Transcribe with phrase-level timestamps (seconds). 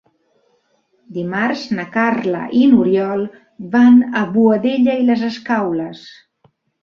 [1.17, 3.21] Dimarts na Carla i n'Oriol
[3.77, 6.03] van a Boadella i les Escaules.